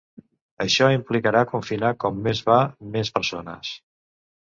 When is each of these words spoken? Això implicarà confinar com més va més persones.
Això 0.65 0.87
implicarà 0.93 1.45
confinar 1.53 1.93
com 2.07 2.19
més 2.31 2.43
va 2.51 2.59
més 2.99 3.17
persones. 3.19 3.79